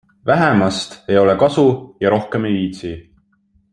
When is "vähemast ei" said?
0.29-1.17